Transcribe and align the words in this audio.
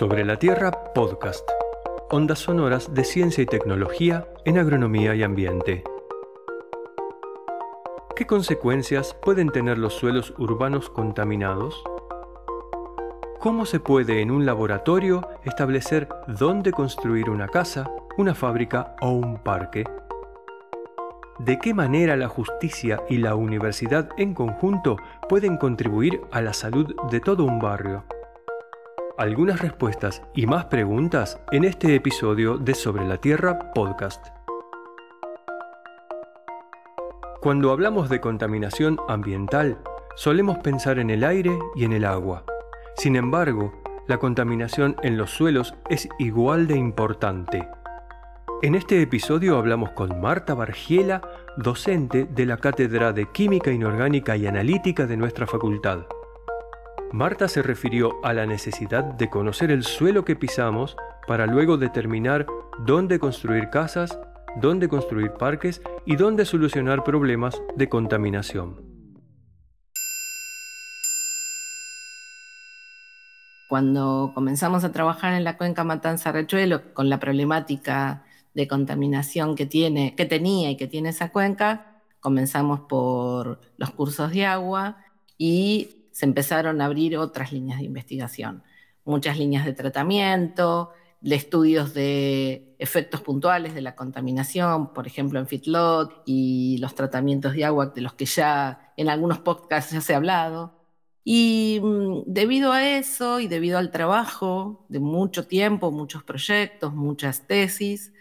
Sobre 0.00 0.24
la 0.24 0.38
Tierra 0.38 0.70
Podcast. 0.94 1.46
Ondas 2.08 2.38
sonoras 2.38 2.94
de 2.94 3.04
ciencia 3.04 3.42
y 3.42 3.46
tecnología 3.46 4.26
en 4.46 4.56
agronomía 4.56 5.14
y 5.14 5.22
ambiente. 5.22 5.84
¿Qué 8.16 8.26
consecuencias 8.26 9.14
pueden 9.20 9.50
tener 9.50 9.76
los 9.76 9.92
suelos 9.92 10.32
urbanos 10.38 10.88
contaminados? 10.88 11.84
¿Cómo 13.40 13.66
se 13.66 13.78
puede 13.78 14.22
en 14.22 14.30
un 14.30 14.46
laboratorio 14.46 15.28
establecer 15.44 16.08
dónde 16.28 16.72
construir 16.72 17.28
una 17.28 17.48
casa, 17.48 17.86
una 18.16 18.34
fábrica 18.34 18.96
o 19.02 19.10
un 19.10 19.36
parque? 19.36 19.84
¿De 21.40 21.58
qué 21.58 21.74
manera 21.74 22.16
la 22.16 22.28
justicia 22.28 23.02
y 23.10 23.18
la 23.18 23.34
universidad 23.34 24.08
en 24.16 24.32
conjunto 24.32 24.96
pueden 25.28 25.58
contribuir 25.58 26.22
a 26.32 26.40
la 26.40 26.54
salud 26.54 26.94
de 27.10 27.20
todo 27.20 27.44
un 27.44 27.58
barrio? 27.58 28.02
Algunas 29.20 29.60
respuestas 29.60 30.22
y 30.34 30.46
más 30.46 30.64
preguntas 30.64 31.38
en 31.52 31.64
este 31.64 31.94
episodio 31.94 32.56
de 32.56 32.74
Sobre 32.74 33.06
la 33.06 33.18
Tierra 33.18 33.70
podcast. 33.74 34.28
Cuando 37.42 37.70
hablamos 37.70 38.08
de 38.08 38.22
contaminación 38.22 38.98
ambiental, 39.08 39.76
solemos 40.16 40.56
pensar 40.60 40.98
en 40.98 41.10
el 41.10 41.22
aire 41.22 41.50
y 41.76 41.84
en 41.84 41.92
el 41.92 42.06
agua. 42.06 42.46
Sin 42.96 43.14
embargo, 43.14 43.74
la 44.08 44.16
contaminación 44.16 44.96
en 45.02 45.18
los 45.18 45.30
suelos 45.30 45.74
es 45.90 46.08
igual 46.18 46.66
de 46.66 46.78
importante. 46.78 47.68
En 48.62 48.74
este 48.74 49.02
episodio 49.02 49.58
hablamos 49.58 49.90
con 49.90 50.18
Marta 50.18 50.54
Bargiela, 50.54 51.20
docente 51.58 52.24
de 52.24 52.46
la 52.46 52.56
Cátedra 52.56 53.12
de 53.12 53.26
Química 53.30 53.70
Inorgánica 53.70 54.34
y 54.38 54.46
Analítica 54.46 55.06
de 55.06 55.18
nuestra 55.18 55.46
facultad. 55.46 56.06
Marta 57.12 57.48
se 57.48 57.60
refirió 57.60 58.24
a 58.24 58.32
la 58.32 58.46
necesidad 58.46 59.02
de 59.02 59.28
conocer 59.28 59.72
el 59.72 59.82
suelo 59.82 60.24
que 60.24 60.36
pisamos 60.36 60.96
para 61.26 61.46
luego 61.46 61.76
determinar 61.76 62.46
dónde 62.86 63.18
construir 63.18 63.68
casas, 63.68 64.16
dónde 64.60 64.88
construir 64.88 65.32
parques 65.32 65.82
y 66.06 66.14
dónde 66.14 66.44
solucionar 66.44 67.02
problemas 67.02 67.60
de 67.74 67.88
contaminación. 67.88 68.76
Cuando 73.68 74.30
comenzamos 74.32 74.84
a 74.84 74.92
trabajar 74.92 75.32
en 75.32 75.42
la 75.42 75.56
cuenca 75.56 75.82
Matanza-Rechuelo 75.82 76.94
con 76.94 77.08
la 77.08 77.18
problemática 77.18 78.24
de 78.54 78.68
contaminación 78.68 79.56
que, 79.56 79.66
tiene, 79.66 80.14
que 80.14 80.26
tenía 80.26 80.70
y 80.70 80.76
que 80.76 80.86
tiene 80.86 81.08
esa 81.08 81.32
cuenca, 81.32 82.02
comenzamos 82.20 82.80
por 82.88 83.60
los 83.78 83.90
cursos 83.90 84.30
de 84.30 84.46
agua 84.46 84.98
y 85.36 85.99
se 86.12 86.26
empezaron 86.26 86.80
a 86.80 86.86
abrir 86.86 87.16
otras 87.16 87.52
líneas 87.52 87.78
de 87.78 87.86
investigación, 87.86 88.62
muchas 89.04 89.38
líneas 89.38 89.64
de 89.64 89.72
tratamiento, 89.72 90.90
de 91.20 91.36
estudios 91.36 91.92
de 91.92 92.74
efectos 92.78 93.20
puntuales 93.20 93.74
de 93.74 93.82
la 93.82 93.94
contaminación, 93.94 94.92
por 94.94 95.06
ejemplo 95.06 95.38
en 95.38 95.46
Fitlot 95.46 96.22
y 96.24 96.78
los 96.78 96.94
tratamientos 96.94 97.52
de 97.54 97.64
agua 97.64 97.86
de 97.86 98.00
los 98.00 98.14
que 98.14 98.24
ya 98.24 98.92
en 98.96 99.08
algunos 99.08 99.38
podcasts 99.38 99.92
ya 99.92 100.00
se 100.00 100.14
ha 100.14 100.16
hablado. 100.16 100.80
Y 101.22 101.80
mm, 101.82 102.22
debido 102.26 102.72
a 102.72 102.88
eso 102.88 103.40
y 103.40 103.48
debido 103.48 103.78
al 103.78 103.90
trabajo 103.90 104.86
de 104.88 105.00
mucho 105.00 105.46
tiempo, 105.46 105.90
muchos 105.92 106.24
proyectos, 106.24 106.94
muchas 106.94 107.46
tesis, 107.46 108.12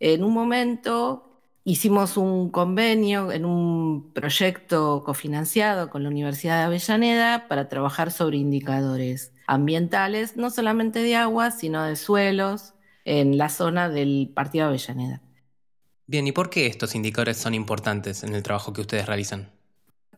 en 0.00 0.24
un 0.24 0.32
momento 0.32 1.29
hicimos 1.64 2.16
un 2.16 2.50
convenio 2.50 3.32
en 3.32 3.44
un 3.44 4.12
proyecto 4.12 5.02
cofinanciado 5.04 5.90
con 5.90 6.02
la 6.02 6.08
Universidad 6.08 6.58
de 6.58 6.64
Avellaneda 6.64 7.48
para 7.48 7.68
trabajar 7.68 8.10
sobre 8.10 8.38
indicadores 8.38 9.32
ambientales, 9.46 10.36
no 10.36 10.50
solamente 10.50 11.00
de 11.00 11.16
agua, 11.16 11.50
sino 11.50 11.84
de 11.84 11.96
suelos 11.96 12.74
en 13.04 13.38
la 13.38 13.48
zona 13.48 13.88
del 13.88 14.30
Partido 14.34 14.64
de 14.64 14.68
Avellaneda. 14.70 15.22
Bien, 16.06 16.26
¿y 16.26 16.32
por 16.32 16.50
qué 16.50 16.66
estos 16.66 16.94
indicadores 16.94 17.36
son 17.36 17.54
importantes 17.54 18.24
en 18.24 18.34
el 18.34 18.42
trabajo 18.42 18.72
que 18.72 18.80
ustedes 18.80 19.06
realizan? 19.06 19.52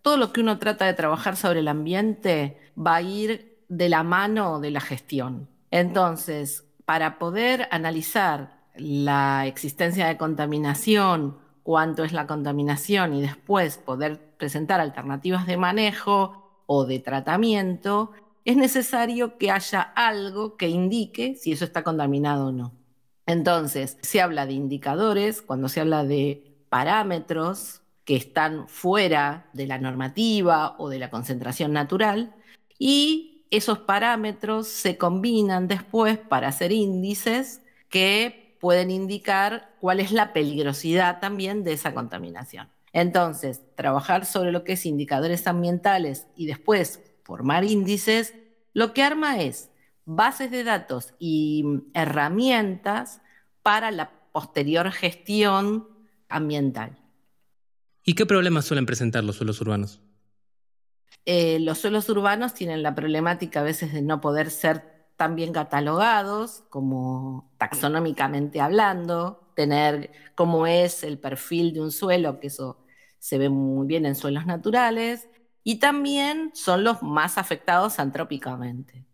Todo 0.00 0.16
lo 0.16 0.32
que 0.32 0.41
uno 0.41 0.59
trata 0.59 0.86
de 0.86 0.94
trabajar 0.94 1.36
sobre 1.36 1.60
el 1.60 1.69
ambiente 1.69 2.59
va 2.76 2.97
a 2.97 3.03
ir 3.03 3.59
de 3.69 3.88
la 3.88 4.03
mano 4.03 4.59
de 4.59 4.70
la 4.70 4.80
gestión. 4.80 5.48
Entonces, 5.70 6.64
para 6.84 7.19
poder 7.19 7.69
analizar 7.70 8.61
la 8.77 9.47
existencia 9.47 10.06
de 10.06 10.16
contaminación, 10.16 11.38
cuánto 11.62 12.05
es 12.05 12.12
la 12.12 12.27
contaminación 12.27 13.15
y 13.15 13.22
después 13.22 13.78
poder 13.78 14.34
presentar 14.37 14.81
alternativas 14.81 15.47
de 15.47 15.56
manejo 15.56 16.62
o 16.66 16.84
de 16.84 16.99
tratamiento, 16.99 18.12
es 18.44 18.56
necesario 18.56 19.38
que 19.38 19.50
haya 19.50 19.81
algo 19.81 20.56
que 20.56 20.69
indique 20.69 21.37
si 21.37 21.53
eso 21.53 21.65
está 21.65 21.84
contaminado 21.84 22.49
o 22.49 22.53
no. 22.53 22.72
Entonces, 23.27 23.99
se 24.03 24.21
habla 24.21 24.47
de 24.47 24.55
indicadores, 24.55 25.43
cuando 25.43 25.69
se 25.69 25.81
habla 25.81 26.04
de 26.04 26.65
parámetros 26.69 27.83
que 28.04 28.16
están 28.16 28.66
fuera 28.69 29.49
de 29.53 29.66
la 29.66 29.78
normativa 29.78 30.75
o 30.78 30.89
de 30.89 30.99
la 30.99 31.10
concentración 31.10 31.72
natural, 31.72 32.34
y 32.78 33.47
esos 33.53 33.78
parámetros 33.81 34.66
se 34.66 34.99
combinan 34.99 35.69
después 35.69 36.19
para 36.19 36.49
hacer 36.49 36.72
índices 36.72 37.62
que 37.89 38.41
pueden 38.62 38.92
indicar 38.92 39.74
cuál 39.80 39.98
es 39.98 40.12
la 40.12 40.32
peligrosidad 40.32 41.18
también 41.18 41.64
de 41.64 41.72
esa 41.72 41.94
contaminación. 41.94 42.68
Entonces, 42.92 43.60
trabajar 43.74 44.24
sobre 44.24 44.52
lo 44.52 44.62
que 44.62 44.74
es 44.74 44.86
indicadores 44.86 45.48
ambientales 45.48 46.28
y 46.36 46.46
después 46.46 47.00
formar 47.24 47.64
índices, 47.64 48.34
lo 48.72 48.94
que 48.94 49.02
arma 49.02 49.40
es 49.40 49.72
bases 50.04 50.52
de 50.52 50.62
datos 50.62 51.12
y 51.18 51.64
herramientas 51.92 53.20
para 53.64 53.90
la 53.90 54.12
posterior 54.30 54.92
gestión 54.92 55.88
ambiental. 56.28 56.96
¿Y 58.04 58.14
qué 58.14 58.26
problemas 58.26 58.64
suelen 58.64 58.86
presentar 58.86 59.24
los 59.24 59.34
suelos 59.34 59.60
urbanos? 59.60 60.00
Eh, 61.26 61.58
los 61.58 61.78
suelos 61.78 62.08
urbanos 62.08 62.54
tienen 62.54 62.84
la 62.84 62.94
problemática 62.94 63.58
a 63.58 63.64
veces 63.64 63.92
de 63.92 64.02
no 64.02 64.20
poder 64.20 64.52
ser 64.52 65.01
también 65.16 65.52
catalogados, 65.52 66.64
como 66.70 67.52
taxonómicamente 67.58 68.60
hablando, 68.60 69.52
tener 69.54 70.10
cómo 70.34 70.66
es 70.66 71.04
el 71.04 71.18
perfil 71.18 71.72
de 71.72 71.80
un 71.80 71.92
suelo, 71.92 72.40
que 72.40 72.48
eso 72.48 72.84
se 73.18 73.38
ve 73.38 73.48
muy 73.48 73.86
bien 73.86 74.06
en 74.06 74.14
suelos 74.14 74.46
naturales, 74.46 75.28
y 75.64 75.76
también 75.76 76.50
son 76.54 76.84
los 76.84 77.02
más 77.02 77.38
afectados 77.38 77.98
antrópicamente. 77.98 79.06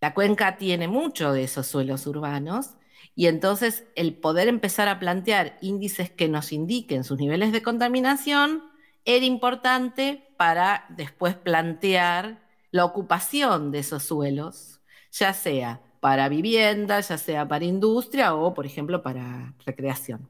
La 0.00 0.14
cuenca 0.14 0.56
tiene 0.56 0.88
mucho 0.88 1.32
de 1.32 1.44
esos 1.44 1.66
suelos 1.66 2.06
urbanos 2.06 2.70
y 3.14 3.26
entonces 3.26 3.84
el 3.94 4.14
poder 4.14 4.48
empezar 4.48 4.88
a 4.88 4.98
plantear 4.98 5.58
índices 5.60 6.10
que 6.10 6.28
nos 6.28 6.52
indiquen 6.52 7.04
sus 7.04 7.18
niveles 7.18 7.52
de 7.52 7.62
contaminación 7.62 8.64
era 9.04 9.24
importante 9.24 10.28
para 10.36 10.86
después 10.88 11.36
plantear 11.36 12.42
la 12.72 12.84
ocupación 12.84 13.70
de 13.70 13.80
esos 13.80 14.02
suelos 14.02 14.80
ya 15.12 15.32
sea 15.32 15.80
para 16.00 16.28
vivienda, 16.28 17.00
ya 17.00 17.16
sea 17.16 17.46
para 17.46 17.64
industria 17.64 18.34
o, 18.34 18.54
por 18.54 18.66
ejemplo, 18.66 19.02
para 19.02 19.54
recreación. 19.64 20.28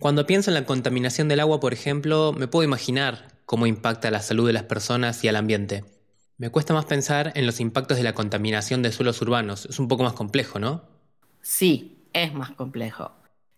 Cuando 0.00 0.26
pienso 0.26 0.50
en 0.50 0.54
la 0.54 0.64
contaminación 0.64 1.28
del 1.28 1.40
agua, 1.40 1.60
por 1.60 1.72
ejemplo, 1.72 2.32
me 2.32 2.48
puedo 2.48 2.64
imaginar 2.64 3.28
cómo 3.44 3.66
impacta 3.66 4.10
la 4.10 4.20
salud 4.20 4.46
de 4.46 4.54
las 4.54 4.62
personas 4.62 5.22
y 5.22 5.28
al 5.28 5.36
ambiente. 5.36 5.84
Me 6.38 6.50
cuesta 6.50 6.72
más 6.72 6.86
pensar 6.86 7.32
en 7.34 7.44
los 7.44 7.60
impactos 7.60 7.98
de 7.98 8.02
la 8.02 8.14
contaminación 8.14 8.82
de 8.82 8.92
suelos 8.92 9.20
urbanos. 9.20 9.66
Es 9.66 9.78
un 9.78 9.88
poco 9.88 10.04
más 10.04 10.14
complejo, 10.14 10.58
¿no? 10.58 10.84
Sí, 11.42 12.06
es 12.14 12.32
más 12.32 12.52
complejo. 12.52 13.12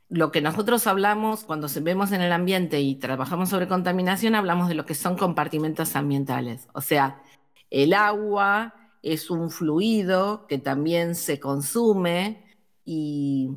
Lo 0.09 0.33
que 0.33 0.43
nosotros 0.43 0.87
hablamos 0.89 1.45
cuando 1.45 1.69
vemos 1.81 2.11
en 2.11 2.21
el 2.21 2.33
ambiente 2.33 2.81
y 2.81 2.97
trabajamos 2.97 3.49
sobre 3.49 3.69
contaminación, 3.69 4.35
hablamos 4.35 4.69
de 4.69 4.75
lo 4.75 4.85
que 4.85 4.95
son 4.95 5.17
compartimentos 5.17 5.95
ambientales. 5.95 6.69
O 6.75 6.81
sea, 6.81 7.23
el 7.71 7.95
agua, 7.95 8.75
es 9.03 9.31
un 9.31 9.51
fluido 9.51 10.47
que 10.47 10.59
también 10.59 11.15
se 11.15 11.41
consume 11.41 12.45
y 12.85 13.51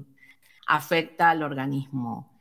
afecta 0.67 1.29
al 1.29 1.43
organismo. 1.43 2.37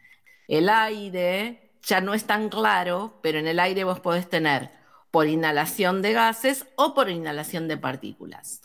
El 0.49 0.69
aire 0.69 1.73
ya 1.83 2.01
no 2.01 2.15
es 2.15 2.25
tan 2.25 2.49
claro, 2.49 3.19
pero 3.23 3.39
en 3.39 3.47
el 3.47 3.61
aire 3.61 3.85
vos 3.85 4.01
podés 4.01 4.29
tener 4.29 4.71
por 5.11 5.29
inhalación 5.29 6.03
de 6.03 6.13
gases 6.13 6.67
o 6.77 6.95
por 6.95 7.09
inhalación 7.09 7.69
de 7.69 7.77
partículas. 7.77 8.63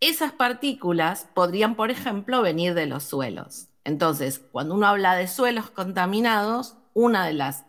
Esas 0.00 0.32
partículas 0.32 1.28
podrían, 1.34 1.76
por 1.76 1.90
ejemplo, 1.90 2.42
venir 2.42 2.74
de 2.74 2.86
los 2.86 3.04
suelos. 3.04 3.68
Entonces, 3.84 4.38
cuando 4.38 4.74
uno 4.74 4.86
habla 4.86 5.16
de 5.16 5.28
suelos 5.28 5.70
contaminados, 5.70 6.76
una 6.94 7.26
de 7.26 7.34
las 7.34 7.66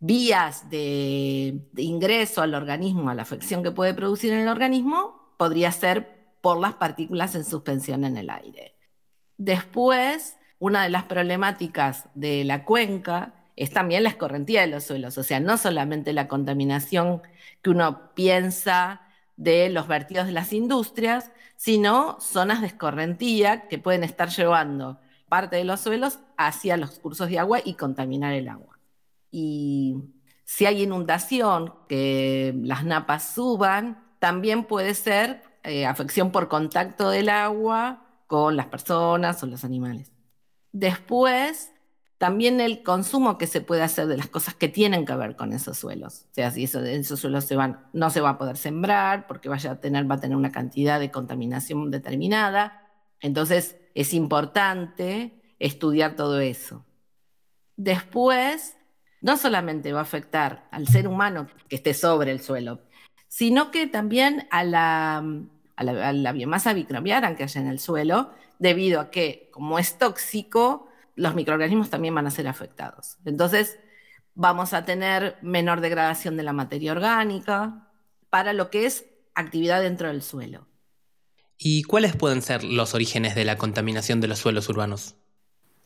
vías 0.00 0.68
de, 0.70 1.60
ingreso 1.76 2.42
al 2.42 2.54
organismo, 2.54 3.10
a 3.10 3.14
la 3.14 3.22
afección 3.22 3.62
que 3.62 3.70
puede 3.70 3.94
producir 3.94 4.32
en 4.32 4.40
el 4.40 4.48
organismo, 4.48 5.21
podría 5.42 5.72
ser 5.72 6.36
por 6.40 6.60
las 6.60 6.74
partículas 6.74 7.34
en 7.34 7.44
suspensión 7.44 8.04
en 8.04 8.16
el 8.16 8.30
aire. 8.30 8.76
Después, 9.38 10.38
una 10.60 10.84
de 10.84 10.88
las 10.88 11.02
problemáticas 11.02 12.08
de 12.14 12.44
la 12.44 12.64
cuenca 12.64 13.34
es 13.56 13.72
también 13.72 14.04
la 14.04 14.10
escorrentía 14.10 14.60
de 14.60 14.68
los 14.68 14.84
suelos, 14.84 15.18
o 15.18 15.24
sea, 15.24 15.40
no 15.40 15.58
solamente 15.58 16.12
la 16.12 16.28
contaminación 16.28 17.22
que 17.60 17.70
uno 17.70 18.14
piensa 18.14 19.00
de 19.36 19.68
los 19.68 19.88
vertidos 19.88 20.26
de 20.26 20.32
las 20.32 20.52
industrias, 20.52 21.32
sino 21.56 22.20
zonas 22.20 22.60
de 22.60 22.68
escorrentía 22.68 23.66
que 23.66 23.80
pueden 23.80 24.04
estar 24.04 24.28
llevando 24.28 25.00
parte 25.28 25.56
de 25.56 25.64
los 25.64 25.80
suelos 25.80 26.20
hacia 26.36 26.76
los 26.76 27.00
cursos 27.00 27.28
de 27.30 27.40
agua 27.40 27.58
y 27.64 27.74
contaminar 27.74 28.32
el 28.32 28.48
agua. 28.48 28.78
Y 29.32 29.96
si 30.44 30.66
hay 30.66 30.82
inundación, 30.82 31.74
que 31.88 32.54
las 32.62 32.84
napas 32.84 33.34
suban, 33.34 34.11
también 34.22 34.62
puede 34.62 34.94
ser 34.94 35.42
eh, 35.64 35.84
afección 35.84 36.30
por 36.30 36.46
contacto 36.46 37.10
del 37.10 37.28
agua 37.28 38.06
con 38.28 38.56
las 38.56 38.66
personas 38.66 39.42
o 39.42 39.46
los 39.46 39.64
animales. 39.64 40.12
Después, 40.70 41.72
también 42.18 42.60
el 42.60 42.84
consumo 42.84 43.36
que 43.36 43.48
se 43.48 43.62
puede 43.62 43.82
hacer 43.82 44.06
de 44.06 44.16
las 44.16 44.28
cosas 44.28 44.54
que 44.54 44.68
tienen 44.68 45.06
que 45.06 45.16
ver 45.16 45.34
con 45.34 45.52
esos 45.52 45.76
suelos. 45.76 46.26
O 46.30 46.34
sea, 46.34 46.52
si 46.52 46.62
esos 46.62 47.18
suelos 47.18 47.46
se 47.46 47.56
no 47.92 48.10
se 48.10 48.20
va 48.20 48.30
a 48.30 48.38
poder 48.38 48.56
sembrar 48.56 49.26
porque 49.26 49.48
vaya 49.48 49.72
a 49.72 49.80
tener, 49.80 50.08
va 50.08 50.14
a 50.14 50.20
tener 50.20 50.36
una 50.36 50.52
cantidad 50.52 51.00
de 51.00 51.10
contaminación 51.10 51.90
determinada. 51.90 52.92
Entonces, 53.18 53.76
es 53.96 54.14
importante 54.14 55.56
estudiar 55.58 56.14
todo 56.14 56.38
eso. 56.38 56.86
Después, 57.74 58.76
no 59.20 59.36
solamente 59.36 59.92
va 59.92 59.98
a 59.98 60.02
afectar 60.02 60.68
al 60.70 60.86
ser 60.86 61.08
humano 61.08 61.48
que 61.68 61.74
esté 61.74 61.92
sobre 61.92 62.30
el 62.30 62.40
suelo, 62.40 62.82
sino 63.32 63.70
que 63.70 63.86
también 63.86 64.46
a 64.50 64.62
la, 64.62 65.24
a 65.76 66.12
la, 66.12 66.32
biomasa 66.32 66.74
microbiana 66.74 67.34
que 67.34 67.44
haya 67.44 67.62
en 67.62 67.66
el 67.66 67.78
suelo, 67.78 68.30
debido 68.58 69.00
a 69.00 69.10
que, 69.10 69.48
como 69.50 69.78
es 69.78 69.96
tóxico, 69.96 70.86
los 71.16 71.34
microorganismos 71.34 71.88
también 71.88 72.14
van 72.14 72.26
a 72.26 72.30
ser 72.30 72.46
afectados. 72.46 73.16
Entonces, 73.24 73.78
vamos 74.34 74.74
a 74.74 74.84
tener 74.84 75.38
menor 75.40 75.80
degradación 75.80 76.36
de 76.36 76.42
la 76.42 76.52
materia 76.52 76.92
orgánica 76.92 77.88
para 78.28 78.52
lo 78.52 78.68
que 78.68 78.84
es 78.84 79.06
actividad 79.34 79.80
dentro 79.80 80.08
del 80.08 80.20
suelo. 80.20 80.66
¿Y 81.56 81.84
cuáles 81.84 82.14
pueden 82.14 82.42
ser 82.42 82.62
los 82.62 82.92
orígenes 82.92 83.34
de 83.34 83.46
la 83.46 83.56
contaminación 83.56 84.20
de 84.20 84.28
los 84.28 84.40
suelos 84.40 84.68
urbanos? 84.68 85.14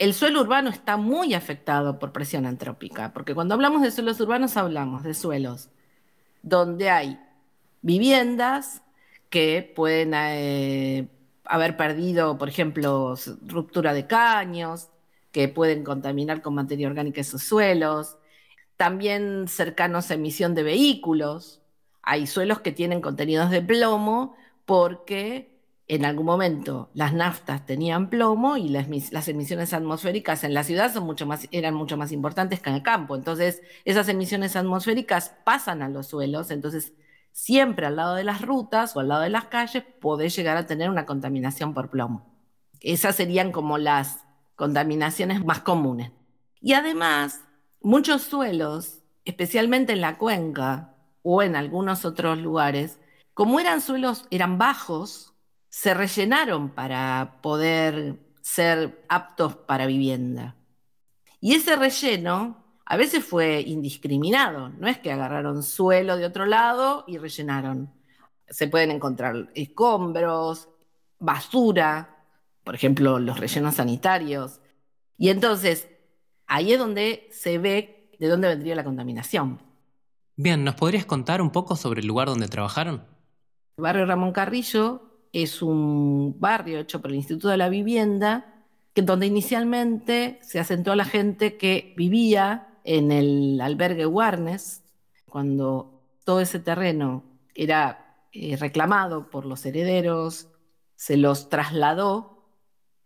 El 0.00 0.14
suelo 0.14 0.40
urbano 0.40 0.70
está 0.70 0.96
muy 0.96 1.32
afectado 1.32 2.00
por 2.00 2.12
presión 2.12 2.44
antrópica, 2.44 3.12
porque 3.12 3.37
cuando 3.37 3.54
hablamos 3.54 3.82
de 3.82 3.92
suelos 3.92 4.19
urbanos 4.19 4.56
hablamos 4.56 5.04
de 5.04 5.14
suelos 5.14 5.69
donde 6.42 6.90
hay 6.90 7.20
viviendas 7.87 8.83
que 9.31 9.73
pueden 9.75 10.12
eh, 10.15 11.09
haber 11.44 11.77
perdido, 11.77 12.37
por 12.37 12.49
ejemplo, 12.49 13.15
ruptura 13.47 13.94
de 13.94 14.06
caños, 14.09 14.88
que 15.31 15.49
pueden 15.49 15.85
contaminar 15.85 16.43
con 16.43 16.55
materia 16.55 16.88
orgánica 16.88 17.21
esos 17.21 17.44
suelos. 17.44 18.19
También 18.77 19.47
cercanos 19.49 20.11
a 20.11 20.15
emisión 20.15 20.55
de 20.55 20.65
vehículos. 20.65 21.62
Hay 22.03 22.27
suelos 22.27 22.61
que 22.61 22.73
tienen 22.73 23.00
contenidos 23.00 23.50
de 23.50 23.62
plomo 23.62 24.37
porque 24.65 25.56
en 25.88 26.05
algún 26.05 26.27
momento 26.27 26.91
las 26.94 27.15
naftas 27.15 27.65
tenían 27.67 28.11
plomo 28.11 28.56
y 28.56 28.69
las, 28.69 29.29
emisiones 29.29 29.73
atmosféricas 29.73 30.43
en 30.43 30.55
la 30.55 30.65
ciudad 30.65 30.93
son 30.93 31.05
mucho 31.05 31.27
más, 31.27 31.47
eran 31.53 31.75
mucho 31.75 31.97
más 31.97 32.11
importantes 32.11 32.61
que 32.61 32.71
en 32.71 32.77
el 32.77 32.83
campo. 32.83 33.15
Entonces, 33.15 33.62
esas 33.85 34.09
emisiones 34.09 34.56
atmosféricas 34.56 35.37
pasan 35.44 35.83
a 35.83 35.88
los 35.88 36.09
suelos, 36.09 36.50
entonces 36.50 36.93
siempre 37.37 37.85
al 37.85 37.97
lado 37.97 38.15
de 38.15 38.25
las 38.25 38.41
rutas 38.41 38.97
o 38.97 39.00
al 39.00 39.09
lado 39.09 39.21
de 39.21 39.29
las 39.29 39.44
calles 39.44 39.85
podés 40.00 40.35
llegar 40.35 40.56
a 40.56 40.65
tener 40.65 40.88
una 40.88 41.05
contaminación 41.05 41.75
por 41.75 41.91
plomo. 41.91 42.35
Esas 42.81 43.15
serían 43.15 43.53
como 43.53 43.77
las 43.77 44.25
contaminaciones 44.55 45.44
más 45.44 45.61
comunes. 45.61 46.12
Y 46.62 46.73
además, 46.73 47.43
muchos 47.83 48.23
suelos, 48.23 49.03
especialmente 49.27 49.93
en 49.93 50.00
la 50.00 50.17
cuenca 50.17 50.94
o 51.23 51.43
en 51.43 51.56
algunos 51.56 52.06
otros 52.06 52.38
lugares, 52.38 52.99
como 53.35 53.61
eran 53.61 53.83
suelos, 53.83 54.27
eran 54.31 54.56
bajos, 54.56 55.35
se 55.69 55.93
rellenaron 55.93 56.71
para 56.71 57.41
poder 57.43 58.19
ser 58.41 59.05
aptos 59.11 59.56
para 59.56 59.85
vivienda. 59.85 60.56
Y 61.38 61.55
ese 61.55 61.77
relleno 61.77 62.65
a 62.88 62.97
veces 62.97 63.25
fue 63.25 63.62
indiscriminado, 63.62 64.69
no 64.69 64.87
es 64.87 64.99
que 64.99 65.11
agarraron 65.11 65.65
suelo 65.65 66.17
de 66.17 66.25
otro 66.25 66.47
lado 66.47 67.05
y 67.09 67.19
rellenaron. 67.19 67.91
Se 68.49 68.69
pueden 68.69 68.93
encontrar 68.93 69.50
escombros, 69.55 70.69
basura, 71.19 72.17
por 72.62 72.77
ejemplo, 72.77 73.19
los 73.19 73.41
rellenos 73.41 73.75
sanitarios. 73.75 74.61
Y 75.19 75.31
entonces, 75.31 75.88
ahí 76.47 76.73
es 76.73 76.79
donde 76.79 77.29
se 77.33 77.59
ve 77.59 78.09
de 78.21 78.29
dónde 78.29 78.49
vendría 78.49 78.77
la 78.77 78.85
contaminación. 78.85 79.61
Bien, 80.37 80.62
¿nos 80.62 80.77
podrías 80.77 81.06
contar 81.06 81.43
un 81.43 81.50
poco 81.50 81.75
sobre 81.75 82.03
el 82.03 82.06
lugar 82.06 82.29
donde 82.29 82.47
trabajaron? 82.47 83.03
El 83.77 83.83
barrio 83.83 84.06
Ramón 84.06 84.31
Carrillo 84.31 85.03
es 85.33 85.61
un 85.61 86.37
barrio 86.38 86.79
hecho 86.79 87.00
por 87.03 87.11
el 87.11 87.17
Instituto 87.17 87.49
de 87.49 87.56
la 87.56 87.69
Vivienda, 87.69 88.62
que 88.94 89.03
donde 89.03 89.27
inicialmente 89.27 90.38
se 90.43 90.61
asentó 90.61 90.94
la 90.94 91.05
gente 91.05 91.56
que 91.56 91.93
vivía 91.97 92.69
en 92.87 93.11
el 93.11 93.61
albergue 93.61 94.06
Warnes, 94.06 94.85
cuando 95.29 96.00
todo 96.25 96.41
ese 96.41 96.61
terreno 96.61 97.25
era 97.55 98.17
eh, 98.33 98.56
reclamado 98.56 99.29
por 99.29 99.44
los 99.44 99.67
herederos, 99.67 100.49
se 100.94 101.17
los 101.17 101.49
trasladó 101.49 102.49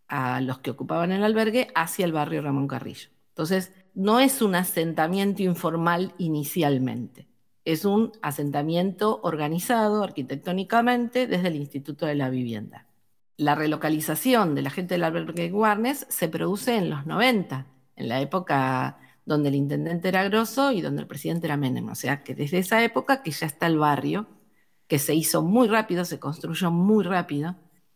a 0.07 0.39
los 0.39 0.59
que 0.59 0.71
ocupaban 0.71 1.11
el 1.11 1.23
albergue 1.23 1.69
hacia 1.73 2.05
el 2.05 2.13
barrio 2.13 2.43
Ramón 2.43 2.67
Carrillo. 2.67 3.09
Entonces, 3.29 3.73
no 3.95 4.19
es 4.19 4.41
un 4.41 4.55
asentamiento 4.55 5.41
informal 5.41 6.13
inicialmente, 6.17 7.27
es 7.65 7.83
un 7.83 8.11
asentamiento 8.21 9.19
organizado 9.23 10.03
arquitectónicamente 10.03 11.27
desde 11.27 11.47
el 11.47 11.55
Instituto 11.55 12.05
de 12.05 12.15
la 12.15 12.29
Vivienda. 12.29 12.87
La 13.35 13.55
relocalización 13.55 14.53
de 14.53 14.61
la 14.61 14.69
gente 14.69 14.93
del 14.93 15.05
albergue 15.05 15.49
Guarnes 15.49 16.05
se 16.09 16.27
produce 16.27 16.75
en 16.75 16.89
los 16.89 17.05
90, 17.07 17.65
en 17.95 18.09
la 18.09 18.21
época 18.21 18.99
donde 19.25 19.49
el 19.49 19.55
intendente 19.55 20.07
era 20.07 20.23
Grosso 20.23 20.71
y 20.71 20.81
donde 20.81 21.01
el 21.01 21.07
presidente 21.07 21.47
era 21.47 21.57
Menem. 21.57 21.89
O 21.89 21.95
sea 21.95 22.23
que 22.23 22.35
desde 22.35 22.57
esa 22.57 22.83
época 22.83 23.23
que 23.23 23.31
ya 23.31 23.45
está 23.47 23.67
el 23.67 23.77
barrio, 23.77 24.27
que 24.87 24.99
se 24.99 25.15
hizo 25.15 25.41
muy 25.41 25.67
rápido, 25.67 26.05
se 26.05 26.19
construyó 26.19 26.71
muy 26.71 27.03
rápido, 27.03 27.55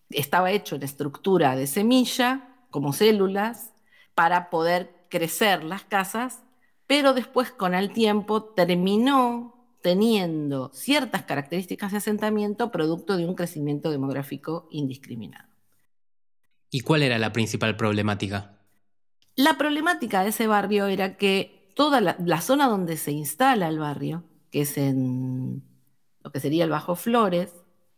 estaba 0.09 0.51
hecho 0.51 0.75
en 0.75 0.83
estructura 0.83 1.55
de 1.55 1.67
semilla, 1.67 2.49
como 2.69 2.93
células, 2.93 3.73
para 4.13 4.49
poder 4.49 4.95
crecer 5.09 5.63
las 5.63 5.83
casas, 5.83 6.43
pero 6.87 7.13
después 7.13 7.51
con 7.51 7.73
el 7.73 7.91
tiempo 7.91 8.43
terminó 8.43 9.55
teniendo 9.81 10.71
ciertas 10.73 11.23
características 11.23 11.91
de 11.91 11.97
asentamiento 11.97 12.71
producto 12.71 13.17
de 13.17 13.25
un 13.25 13.35
crecimiento 13.35 13.91
demográfico 13.91 14.67
indiscriminado. 14.71 15.47
¿Y 16.71 16.81
cuál 16.81 17.03
era 17.03 17.19
la 17.19 17.31
principal 17.31 17.77
problemática? 17.77 18.54
La 19.35 19.57
problemática 19.57 20.23
de 20.23 20.29
ese 20.29 20.47
barrio 20.47 20.87
era 20.87 21.17
que 21.17 21.71
toda 21.75 21.99
la, 22.01 22.41
zona 22.41 22.67
donde 22.67 22.97
se 22.97 23.11
instala 23.11 23.67
el 23.67 23.79
barrio, 23.79 24.23
que 24.51 24.61
es 24.61 24.77
en 24.77 25.63
lo 26.23 26.31
que 26.31 26.39
sería 26.39 26.63
el 26.63 26.69
Bajo 26.69 26.95
Flores, 26.95 27.53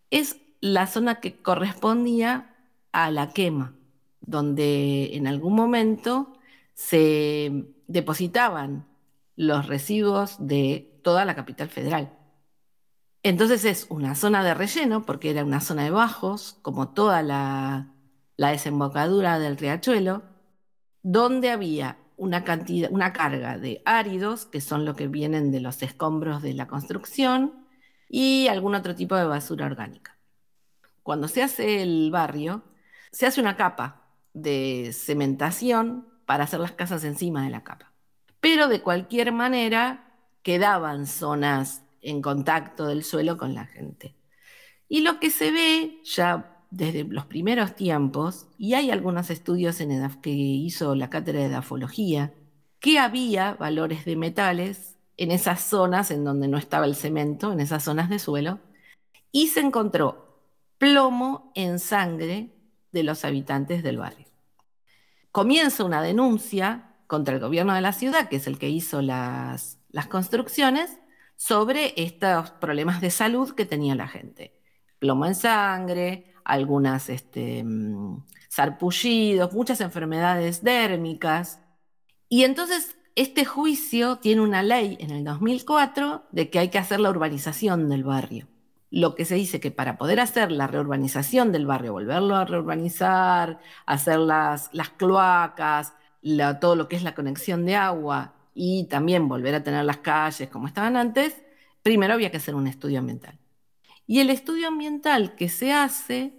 es 0.09 0.37
la 0.59 0.87
zona 0.87 1.19
que 1.19 1.41
correspondía 1.41 2.55
a 2.91 3.11
la 3.11 3.31
quema, 3.33 3.75
donde 4.21 5.15
en 5.15 5.27
algún 5.27 5.53
momento 5.53 6.33
se 6.73 7.67
depositaban 7.87 8.87
los 9.35 9.67
residuos 9.67 10.35
de 10.39 10.99
toda 11.03 11.23
la 11.25 11.35
capital 11.35 11.69
federal. 11.69 12.17
Entonces 13.23 13.65
es 13.65 13.87
una 13.89 14.15
zona 14.15 14.43
de 14.43 14.53
relleno, 14.53 15.05
porque 15.05 15.29
era 15.29 15.43
una 15.43 15.61
zona 15.61 15.83
de 15.83 15.91
bajos, 15.91 16.57
como 16.61 16.89
toda 16.89 17.21
la, 17.23 17.93
desembocadura 18.37 19.39
del 19.39 19.57
riachuelo, 19.57 20.23
donde 21.03 21.51
había 21.51 21.97
una 22.17 22.43
cantidad, 22.43 22.91
una 22.91 23.13
carga 23.13 23.57
de 23.57 23.81
áridos, 23.85 24.45
que 24.45 24.61
son 24.61 24.85
lo 24.85 24.95
que 24.95 25.07
vienen 25.07 25.51
de 25.51 25.61
los 25.61 25.83
escombros 25.83 26.41
de 26.41 26.53
la 26.53 26.67
construcción, 26.67 27.67
y 28.09 28.47
algún 28.47 28.75
otro 28.75 28.95
tipo 28.95 29.15
de 29.15 29.25
basura 29.25 29.65
orgánica 29.65 30.17
cuando 31.07 31.29
se 31.29 31.41
hace 31.41 31.81
el 31.81 32.11
barrio, 32.11 32.63
se 33.13 33.27
hace 33.27 33.39
una 33.39 33.55
capa 33.55 34.11
de 34.33 34.91
cementación 34.91 36.05
para 36.25 36.43
hacer 36.43 36.59
las 36.59 36.73
casas 36.73 37.05
encima 37.05 37.45
de 37.45 37.49
la 37.49 37.63
capa. 37.63 37.93
Pero 38.41 38.67
de 38.67 38.81
cualquier 38.81 39.31
manera 39.31 40.11
quedaban 40.43 41.07
zonas 41.07 41.81
en 42.01 42.21
contacto 42.21 42.87
del 42.87 43.05
suelo 43.05 43.37
con 43.37 43.53
la 43.53 43.67
gente. 43.67 44.17
Y 44.89 44.99
lo 44.99 45.17
que 45.21 45.29
se 45.29 45.49
ve 45.53 46.01
ya 46.03 46.56
desde 46.69 47.03
los 47.03 47.25
primeros 47.25 47.75
tiempos, 47.75 48.47
y 48.57 48.73
hay 48.73 48.91
algunos 48.91 49.29
estudios 49.29 49.79
en 49.81 50.09
que 50.21 50.29
hizo 50.29 50.95
la 50.95 51.09
cátedra 51.09 51.41
de 51.41 51.47
edafología, 51.47 52.33
que 52.79 52.99
había 52.99 53.53
valores 53.53 54.05
de 54.05 54.15
metales 54.15 54.97
en 55.17 55.31
esas 55.31 55.61
zonas 55.61 56.11
en 56.11 56.23
donde 56.23 56.47
no 56.47 56.57
estaba 56.57 56.85
el 56.85 56.95
cemento, 56.95 57.51
en 57.51 57.59
esas 57.59 57.83
zonas 57.83 58.09
de 58.09 58.19
suelo, 58.19 58.59
y 59.31 59.47
se 59.47 59.61
encontró 59.61 60.41
plomo 60.77 61.51
en 61.55 61.79
sangre 61.79 62.53
de 62.91 63.03
los 63.03 63.25
habitantes 63.25 63.83
del 63.83 63.97
barrio. 63.97 64.27
Comienza 65.31 65.83
una 65.83 66.01
denuncia 66.01 66.95
contra 67.07 67.35
el 67.35 67.41
gobierno 67.41 67.73
de 67.73 67.81
la 67.81 67.93
ciudad, 67.93 68.29
que 68.29 68.37
es 68.37 68.47
el 68.47 68.59
que 68.59 68.69
hizo 68.69 69.01
las, 69.01 69.79
las 69.89 70.07
construcciones, 70.07 70.99
sobre 71.35 71.93
estos 71.95 72.51
problemas 72.51 72.99
de 72.99 73.11
salud 73.11 73.53
que 73.53 73.65
tenía 73.65 73.95
la 73.95 74.07
gente. 74.07 74.59
Plomo 74.99 75.25
en 75.25 75.35
sangre, 75.35 76.33
algunas 76.47 77.09
este, 77.09 77.63
mm, 77.63 78.23
sarpullidos, 78.49 79.53
muchas 79.53 79.81
enfermedades 79.81 80.63
dérmicas. 80.63 81.61
Y 82.29 82.43
entonces 82.43 82.97
este 83.15 83.45
juicio 83.45 84.17
tiene 84.17 84.41
una 84.41 84.63
ley 84.63 84.97
en 84.99 85.11
el 85.11 85.23
2004 85.23 86.23
de 86.31 86.49
que 86.49 86.59
hay 86.59 86.69
que 86.69 86.77
hacer 86.77 86.99
la 86.99 87.09
urbanización 87.09 87.89
del 87.89 88.03
barrio. 88.03 88.47
Lo 88.89 89.15
que 89.15 89.25
se 89.25 89.35
dice 89.35 89.59
que 89.59 89.71
para 89.71 89.97
poder 89.97 90.19
hacer 90.21 90.51
la 90.51 90.67
reurbanización 90.67 91.51
del 91.51 91.65
barrio, 91.65 91.91
volverlo 91.91 92.35
a 92.35 92.45
reurbanizar, 92.45 93.59
hacer 93.85 94.19
las, 94.19 94.69
las 94.71 94.89
cloacas, 94.91 95.93
todo 96.61 96.75
lo 96.75 96.87
que 96.87 96.95
es 96.95 97.03
la 97.03 97.15
conexión 97.15 97.65
de 97.65 97.75
agua 97.75 98.33
y 98.53 98.85
también 98.85 99.27
volver 99.27 99.55
a 99.55 99.63
tener 99.63 99.83
las 99.83 99.97
calles 99.97 100.49
como 100.49 100.67
estaban 100.67 100.95
antes, 100.95 101.35
primero 101.83 102.13
había 102.13 102.31
que 102.31 102.37
hacer 102.37 102.55
un 102.55 102.67
estudio 102.67 102.99
ambiental. 102.99 103.37
Y 104.05 104.21
el 104.21 104.29
estudio 104.29 104.69
ambiental 104.69 105.35
que 105.35 105.49
se 105.49 105.73
hace 105.73 106.36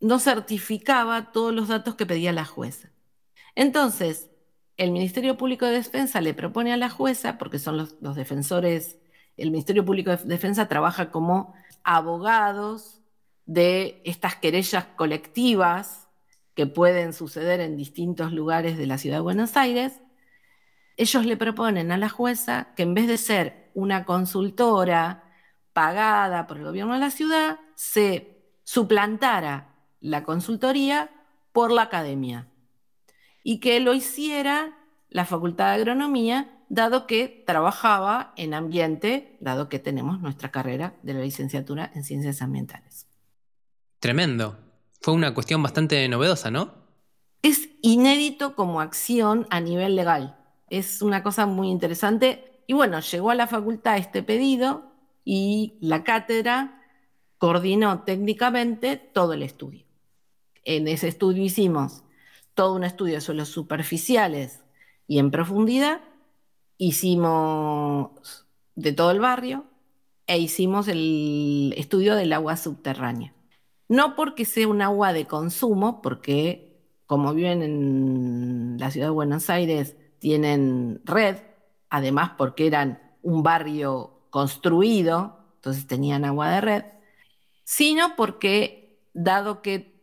no 0.00 0.18
certificaba 0.18 1.32
todos 1.32 1.54
los 1.54 1.68
datos 1.68 1.94
que 1.94 2.06
pedía 2.06 2.32
la 2.32 2.44
jueza. 2.44 2.90
Entonces, 3.54 4.30
el 4.76 4.92
Ministerio 4.92 5.36
Público 5.36 5.66
de 5.66 5.72
Defensa 5.72 6.20
le 6.20 6.34
propone 6.34 6.72
a 6.72 6.76
la 6.76 6.90
jueza, 6.90 7.38
porque 7.38 7.58
son 7.58 7.78
los, 7.78 8.14
defensores, 8.14 8.98
el 9.36 9.50
Ministerio 9.50 9.84
Público 9.84 10.10
de 10.10 10.24
Defensa 10.24 10.68
trabaja 10.68 11.10
como 11.10 11.54
abogados 11.82 13.00
de 13.46 14.02
estas 14.04 14.36
querellas 14.36 14.84
colectivas 14.96 16.08
que 16.54 16.66
pueden 16.66 17.12
suceder 17.12 17.60
en 17.60 17.76
distintos 17.76 18.32
lugares 18.32 18.76
de 18.76 18.86
la 18.86 18.98
ciudad 18.98 19.18
de 19.18 19.22
Buenos 19.22 19.56
Aires, 19.56 20.00
ellos 20.96 21.26
le 21.26 21.36
proponen 21.36 21.92
a 21.92 21.98
la 21.98 22.08
jueza 22.08 22.68
que 22.74 22.82
en 22.82 22.94
vez 22.94 23.06
de 23.06 23.18
ser 23.18 23.70
una 23.74 24.04
consultora 24.04 25.24
pagada 25.74 26.46
por 26.46 26.56
el 26.56 26.64
gobierno 26.64 26.94
de 26.94 27.00
la 27.00 27.10
ciudad, 27.10 27.60
se 27.74 28.42
suplantara 28.64 29.75
la 30.00 30.22
consultoría 30.22 31.10
por 31.52 31.70
la 31.70 31.82
academia 31.82 32.48
y 33.42 33.60
que 33.60 33.80
lo 33.80 33.94
hiciera 33.94 34.76
la 35.08 35.24
Facultad 35.24 35.68
de 35.68 35.76
Agronomía, 35.76 36.64
dado 36.68 37.06
que 37.06 37.44
trabajaba 37.46 38.34
en 38.36 38.54
ambiente, 38.54 39.36
dado 39.40 39.68
que 39.68 39.78
tenemos 39.78 40.20
nuestra 40.20 40.50
carrera 40.50 40.94
de 41.02 41.14
la 41.14 41.20
licenciatura 41.20 41.90
en 41.94 42.04
ciencias 42.04 42.42
ambientales. 42.42 43.06
Tremendo. 44.00 44.58
Fue 45.00 45.14
una 45.14 45.32
cuestión 45.32 45.62
bastante 45.62 46.08
novedosa, 46.08 46.50
¿no? 46.50 46.74
Es 47.42 47.68
inédito 47.82 48.56
como 48.56 48.80
acción 48.80 49.46
a 49.50 49.60
nivel 49.60 49.94
legal. 49.94 50.36
Es 50.68 51.00
una 51.00 51.22
cosa 51.22 51.46
muy 51.46 51.68
interesante. 51.68 52.62
Y 52.66 52.72
bueno, 52.72 52.98
llegó 52.98 53.30
a 53.30 53.36
la 53.36 53.46
facultad 53.46 53.98
este 53.98 54.24
pedido 54.24 54.92
y 55.24 55.78
la 55.80 56.02
cátedra 56.02 56.82
coordinó 57.38 58.02
técnicamente 58.02 58.96
todo 58.96 59.34
el 59.34 59.42
estudio. 59.42 59.85
En 60.66 60.88
ese 60.88 61.06
estudio 61.06 61.44
hicimos 61.44 62.02
todo 62.54 62.74
un 62.74 62.82
estudio 62.82 63.14
de 63.14 63.20
suelos 63.20 63.48
superficiales 63.48 64.64
y 65.06 65.20
en 65.20 65.30
profundidad. 65.30 66.00
Hicimos 66.76 68.46
de 68.74 68.92
todo 68.92 69.12
el 69.12 69.20
barrio 69.20 69.64
e 70.26 70.38
hicimos 70.38 70.88
el 70.88 71.72
estudio 71.76 72.16
del 72.16 72.32
agua 72.32 72.56
subterránea. 72.56 73.32
No 73.88 74.16
porque 74.16 74.44
sea 74.44 74.66
un 74.66 74.82
agua 74.82 75.12
de 75.12 75.26
consumo, 75.26 76.02
porque 76.02 76.82
como 77.06 77.32
viven 77.32 77.62
en 77.62 78.76
la 78.80 78.90
ciudad 78.90 79.06
de 79.06 79.12
Buenos 79.12 79.48
Aires, 79.48 79.94
tienen 80.18 81.00
red, 81.04 81.36
además 81.90 82.32
porque 82.36 82.66
eran 82.66 83.00
un 83.22 83.44
barrio 83.44 84.26
construido, 84.30 85.38
entonces 85.54 85.86
tenían 85.86 86.24
agua 86.24 86.50
de 86.50 86.60
red, 86.60 86.84
sino 87.62 88.16
porque 88.16 88.98
dado 89.14 89.62
que 89.62 89.95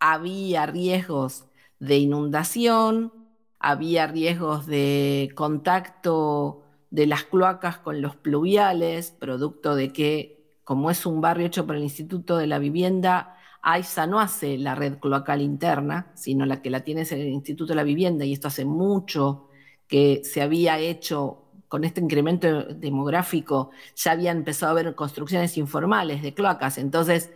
había 0.00 0.66
riesgos 0.66 1.46
de 1.78 1.98
inundación, 1.98 3.12
había 3.58 4.06
riesgos 4.06 4.66
de 4.66 5.30
contacto 5.34 6.62
de 6.90 7.06
las 7.06 7.24
cloacas 7.24 7.78
con 7.78 8.00
los 8.00 8.16
pluviales, 8.16 9.10
producto 9.10 9.74
de 9.74 9.92
que 9.92 10.38
como 10.64 10.90
es 10.90 11.06
un 11.06 11.20
barrio 11.20 11.46
hecho 11.46 11.66
por 11.66 11.76
el 11.76 11.82
Instituto 11.82 12.36
de 12.36 12.46
la 12.46 12.58
Vivienda, 12.58 13.36
AISA 13.62 14.06
no 14.06 14.20
hace 14.20 14.58
la 14.58 14.74
red 14.74 14.98
cloacal 14.98 15.40
interna, 15.40 16.12
sino 16.14 16.46
la 16.46 16.62
que 16.62 16.70
la 16.70 16.80
tiene 16.84 17.02
es 17.02 17.12
el 17.12 17.26
Instituto 17.28 17.72
de 17.72 17.76
la 17.76 17.84
Vivienda, 17.84 18.24
y 18.24 18.32
esto 18.32 18.48
hace 18.48 18.64
mucho 18.64 19.48
que 19.86 20.20
se 20.24 20.42
había 20.42 20.78
hecho 20.78 21.44
con 21.68 21.84
este 21.84 22.00
incremento 22.00 22.64
demográfico, 22.64 23.70
ya 23.94 24.12
había 24.12 24.30
empezado 24.30 24.70
a 24.70 24.80
haber 24.80 24.94
construcciones 24.94 25.56
informales 25.58 26.22
de 26.22 26.34
cloacas, 26.34 26.78
entonces 26.78 27.30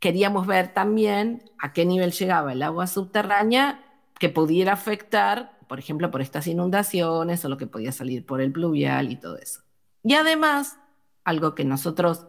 queríamos 0.00 0.46
ver 0.46 0.72
también 0.72 1.50
a 1.58 1.72
qué 1.72 1.84
nivel 1.84 2.12
llegaba 2.12 2.52
el 2.52 2.62
agua 2.62 2.86
subterránea 2.86 3.84
que 4.18 4.28
pudiera 4.28 4.72
afectar, 4.72 5.58
por 5.68 5.78
ejemplo, 5.78 6.10
por 6.10 6.20
estas 6.20 6.46
inundaciones 6.46 7.44
o 7.44 7.48
lo 7.48 7.56
que 7.56 7.66
podía 7.66 7.92
salir 7.92 8.26
por 8.26 8.40
el 8.40 8.52
pluvial 8.52 9.10
y 9.10 9.16
todo 9.16 9.38
eso. 9.38 9.60
Y 10.02 10.14
además, 10.14 10.78
algo 11.24 11.54
que 11.54 11.64
nosotros 11.64 12.26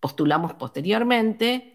postulamos 0.00 0.54
posteriormente, 0.54 1.70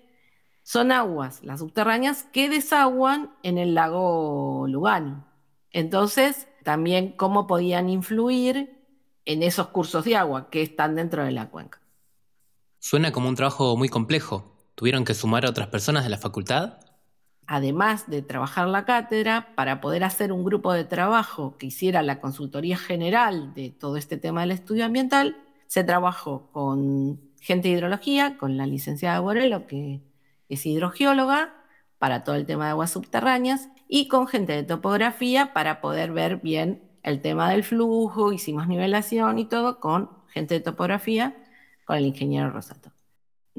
son 0.64 0.92
aguas, 0.92 1.44
las 1.44 1.62
subterráneas, 1.62 2.24
que 2.24 2.50
desaguan 2.50 3.32
en 3.42 3.58
el 3.58 3.74
lago 3.74 4.68
Lugano. 4.68 5.26
Entonces, 5.72 6.48
también 6.64 7.14
cómo 7.14 7.48
podían 7.48 7.90
influir 7.90 8.78
en 9.26 9.44
esos 9.44 9.68
cursos 9.68 10.06
de 10.06 10.16
agua 10.16 10.50
que 10.50 10.62
están 10.62 10.96
dentro 10.96 11.24
de 11.24 11.32
la 11.32 11.50
cuenca. 11.50 11.82
Suena 12.80 13.12
como 13.12 13.30
un 13.30 13.36
trabajo 13.36 13.76
muy 13.78 13.90
complejo. 13.90 14.59
¿Tuvieron 14.80 15.04
que 15.04 15.14
sumar 15.14 15.46
a 15.46 15.50
otras 15.50 15.68
personas 15.68 16.06
de 16.06 16.10
la 16.10 16.18
facultad? 16.18 16.78
Además 17.48 18.10
de 18.10 18.22
trabajar 18.22 18.66
la 18.70 18.86
cátedra, 18.86 19.54
para 19.54 19.82
poder 19.82 20.06
hacer 20.06 20.32
un 20.32 20.46
grupo 20.46 20.72
de 20.72 20.86
trabajo 20.86 21.58
que 21.58 21.66
hiciera 21.66 22.02
la 22.02 22.22
consultoría 22.22 22.78
general 22.78 23.54
de 23.54 23.72
todo 23.72 23.98
este 23.98 24.16
tema 24.16 24.40
del 24.40 24.52
estudio 24.52 24.86
ambiental, 24.86 25.36
se 25.68 25.84
trabajó 25.84 26.50
con 26.54 27.20
gente 27.42 27.68
de 27.68 27.74
hidrología, 27.74 28.38
con 28.38 28.56
la 28.56 28.66
licenciada 28.68 29.20
Borelo, 29.20 29.68
que 29.68 30.00
es 30.48 30.66
hidrogeóloga, 30.66 31.54
para 31.98 32.24
todo 32.24 32.36
el 32.36 32.46
tema 32.46 32.64
de 32.64 32.72
aguas 32.72 32.92
subterráneas, 32.92 33.68
y 33.90 34.08
con 34.08 34.28
gente 34.28 34.54
de 34.54 34.64
topografía 34.64 35.52
para 35.52 35.82
poder 35.82 36.14
ver 36.14 36.38
bien 36.38 36.90
el 37.04 37.22
tema 37.22 37.50
del 37.50 37.66
flujo, 37.66 38.32
hicimos 38.32 38.70
nivelación 38.70 39.40
y 39.40 39.46
todo 39.46 39.82
con 39.82 40.10
gente 40.30 40.54
de 40.54 40.62
topografía, 40.62 41.36
con 41.84 41.98
el 41.98 42.06
ingeniero 42.06 42.50
Rosato. 42.50 42.94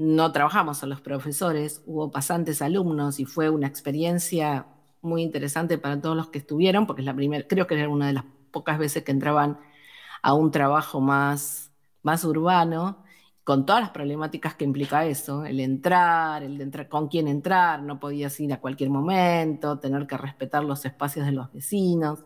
No 0.00 0.33
trabajamos 0.33 0.83
a 0.83 0.87
los 0.87 1.02
profesores, 1.02 1.83
hubo 1.85 2.11
pasantes 2.11 2.62
alumnos 2.62 3.21
y 3.21 3.26
fue 3.26 3.50
una 3.50 3.66
experiencia 3.66 4.66
muy 5.02 5.23
interesante 5.23 5.76
para 5.76 6.00
todos 6.00 6.16
los 6.16 6.30
que 6.30 6.38
estuvieron, 6.38 6.87
porque 6.87 7.02
es 7.02 7.07
la 7.07 7.14
primera, 7.14 7.47
creo 7.47 7.66
que 7.66 7.75
era 7.75 7.87
una 7.90 8.07
de 8.07 8.14
las 8.14 8.25
pocas 8.50 8.78
veces 8.78 9.04
que 9.04 9.12
entraban 9.12 9.61
a 10.23 10.33
un 10.33 10.50
trabajo 10.52 11.00
más, 11.02 11.71
más 12.02 12.25
urbano 12.25 13.04
con 13.45 13.66
todas 13.66 13.83
las 13.83 13.90
problemáticas 13.90 14.54
que 14.54 14.64
implica 14.64 15.04
eso, 15.04 15.45
el 15.45 15.61
entrar, 15.61 16.42
el 16.45 16.59
entrar, 16.62 16.88
con 16.88 17.09
quién 17.09 17.28
entrar, 17.28 17.83
no 17.83 18.00
podías 18.00 18.40
ir 18.40 18.54
a 18.54 18.61
cualquier 18.61 18.88
momento, 18.88 19.80
tener 19.80 20.07
que 20.07 20.16
respetar 20.16 20.64
los 20.64 20.85
espacios 20.87 21.26
de 21.26 21.33
los 21.33 21.52
vecinos. 21.52 22.25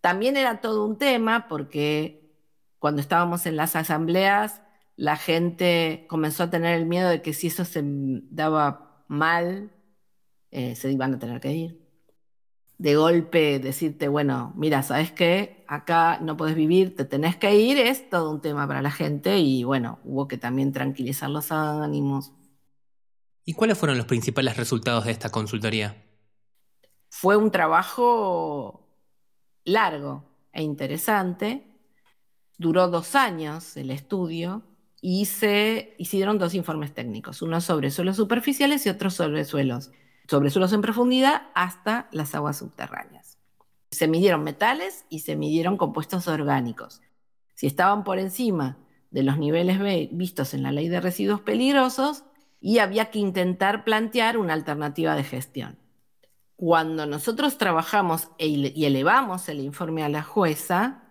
También 0.00 0.36
era 0.36 0.60
todo 0.60 0.86
un 0.86 0.98
tema 0.98 1.48
porque 1.48 2.32
cuando 2.78 3.00
estábamos 3.00 3.46
en 3.46 3.56
las 3.56 3.74
asambleas, 3.76 4.62
la 4.96 5.16
gente 5.16 6.06
comenzó 6.08 6.44
a 6.44 6.50
tener 6.50 6.76
el 6.78 6.86
miedo 6.86 7.08
de 7.08 7.22
que 7.22 7.32
si 7.32 7.48
eso 7.48 7.64
se 7.64 7.82
daba 7.84 9.04
mal, 9.08 9.72
eh, 10.50 10.74
se 10.76 10.90
iban 10.92 11.14
a 11.14 11.18
tener 11.18 11.40
que 11.40 11.52
ir 11.52 11.82
de 12.82 12.96
golpe 12.96 13.60
decirte, 13.60 14.08
bueno, 14.08 14.52
mira, 14.56 14.82
¿sabes 14.82 15.12
qué? 15.12 15.64
Acá 15.68 16.18
no 16.20 16.36
puedes 16.36 16.56
vivir, 16.56 16.96
te 16.96 17.04
tenés 17.04 17.36
que 17.36 17.54
ir, 17.54 17.78
es 17.78 18.10
todo 18.10 18.28
un 18.28 18.40
tema 18.40 18.66
para 18.66 18.82
la 18.82 18.90
gente 18.90 19.38
y 19.38 19.62
bueno, 19.62 20.00
hubo 20.02 20.26
que 20.26 20.36
también 20.36 20.72
tranquilizar 20.72 21.30
los 21.30 21.52
ánimos. 21.52 22.32
¿Y 23.44 23.52
cuáles 23.52 23.78
fueron 23.78 23.98
los 23.98 24.06
principales 24.06 24.56
resultados 24.56 25.04
de 25.04 25.12
esta 25.12 25.30
consultoría? 25.30 25.96
Fue 27.08 27.36
un 27.36 27.52
trabajo 27.52 28.88
largo 29.64 30.24
e 30.52 30.64
interesante. 30.64 31.64
Duró 32.58 32.88
dos 32.88 33.14
años 33.14 33.76
el 33.76 33.92
estudio 33.92 34.64
y 35.02 35.26
se 35.26 35.94
hicieron 35.98 36.38
dos 36.38 36.54
informes 36.54 36.94
técnicos, 36.94 37.42
uno 37.42 37.60
sobre 37.60 37.90
suelos 37.90 38.16
superficiales 38.16 38.86
y 38.86 38.88
otro 38.88 39.10
sobre 39.10 39.44
suelos 39.44 39.90
sobre 40.28 40.50
suelos 40.50 40.72
en 40.72 40.80
profundidad 40.80 41.42
hasta 41.54 42.08
las 42.12 42.34
aguas 42.34 42.56
subterráneas. 42.56 43.38
Se 43.90 44.08
midieron 44.08 44.44
metales 44.44 45.04
y 45.10 45.18
se 45.18 45.36
midieron 45.36 45.76
compuestos 45.76 46.28
orgánicos. 46.28 47.02
Si 47.54 47.66
estaban 47.66 48.04
por 48.04 48.18
encima 48.18 48.78
de 49.10 49.24
los 49.24 49.36
niveles 49.36 49.78
vistos 50.12 50.54
en 50.54 50.62
la 50.62 50.72
ley 50.72 50.88
de 50.88 51.00
residuos 51.00 51.40
peligrosos, 51.42 52.24
y 52.62 52.78
había 52.78 53.10
que 53.10 53.18
intentar 53.18 53.84
plantear 53.84 54.38
una 54.38 54.54
alternativa 54.54 55.16
de 55.16 55.24
gestión. 55.24 55.78
Cuando 56.54 57.06
nosotros 57.06 57.58
trabajamos 57.58 58.28
e 58.38 58.46
y 58.46 58.84
elevamos 58.84 59.48
el 59.48 59.58
informe 59.58 60.04
a 60.04 60.08
la 60.08 60.22
jueza, 60.22 61.02